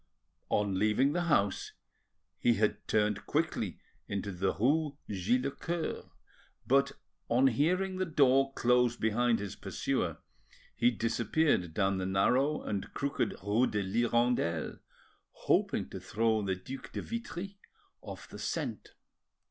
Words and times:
On 0.49 0.79
leaving 0.79 1.13
the 1.13 1.25
house 1.25 1.73
he 2.39 2.55
had 2.55 2.87
turned 2.87 3.27
quickly 3.27 3.77
into 4.07 4.31
the 4.31 4.51
rue 4.55 4.97
Git 5.07 5.41
le 5.43 5.51
Coeur; 5.51 6.09
but 6.65 6.93
on 7.29 7.45
hearing 7.45 7.97
the 7.97 8.05
door 8.07 8.51
close 8.55 8.95
behind 8.97 9.37
his 9.37 9.55
pursuer 9.55 10.17
he 10.75 10.89
disappeared 10.89 11.75
down 11.75 11.99
the 11.99 12.07
narrow 12.07 12.63
and 12.63 12.91
crooked 12.95 13.35
rue 13.43 13.67
de 13.67 13.83
l'Hirondelle, 13.83 14.79
hoping 15.33 15.87
to 15.91 15.99
throw 15.99 16.41
the 16.41 16.55
Duc 16.55 16.91
de 16.91 17.01
Vitry 17.03 17.59
off 18.01 18.27
the 18.27 18.39
scent. 18.39 18.95